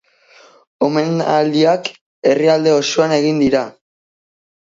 [0.87, 1.91] Omenaldiak
[2.31, 3.61] herrialde osoan egin dira.